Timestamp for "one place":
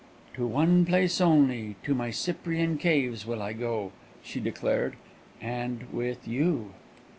0.47-1.21